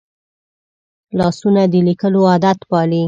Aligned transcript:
لاسونه 1.17 1.61
د 1.73 1.75
لیکلو 1.87 2.21
عادت 2.31 2.59
پالي 2.69 2.99